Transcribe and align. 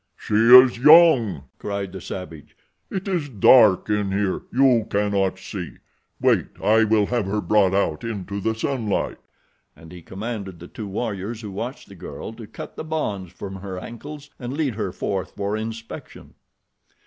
"She 0.17 0.33
is 0.33 0.79
young," 0.79 1.43
cried 1.59 1.91
the 1.91 2.01
savage. 2.01 2.57
"It 2.89 3.07
is 3.07 3.29
dark 3.29 3.87
in 3.87 4.11
here. 4.11 4.41
You 4.51 4.87
cannot 4.89 5.37
see. 5.37 5.73
Wait, 6.19 6.47
I 6.59 6.85
will 6.85 7.05
have 7.05 7.27
her 7.27 7.39
brought 7.39 7.75
out 7.75 8.03
into 8.03 8.39
the 8.41 8.55
sunlight," 8.55 9.19
and 9.75 9.91
he 9.91 10.01
commanded 10.01 10.57
the 10.59 10.67
two 10.67 10.87
warriors 10.87 11.41
who 11.41 11.51
watched 11.51 11.87
the 11.87 11.93
girl 11.93 12.33
to 12.33 12.47
cut 12.47 12.77
the 12.77 12.83
bonds 12.83 13.31
from 13.31 13.57
her 13.57 13.77
ankles 13.77 14.31
and 14.39 14.57
lead 14.57 14.73
her 14.73 14.91
forth 14.91 15.35
for 15.35 15.55
inspection. 15.55 16.33